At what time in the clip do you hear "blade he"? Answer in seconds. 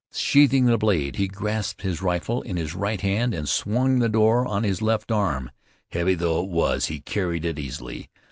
0.79-1.27